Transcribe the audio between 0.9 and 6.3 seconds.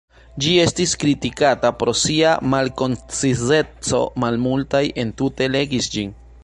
kritikata pro sia “malkoncizeco”, malmultaj entute legis ĝin.